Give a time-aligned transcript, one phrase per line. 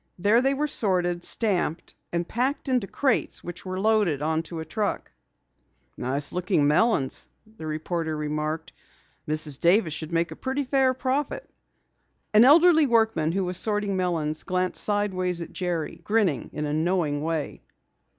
[0.17, 5.11] There they were sorted, stamped, and packed into crates which were loaded into a truck.
[5.95, 7.27] "Nice looking melons,"
[7.57, 8.73] the reporter remarked.
[9.27, 9.59] "Mrs.
[9.59, 11.47] Davis should make a pretty fair profit."
[12.33, 17.21] An elderly workman, who was sorting melons, glanced sideways at Jerry, grinning in a knowing
[17.21, 17.61] way.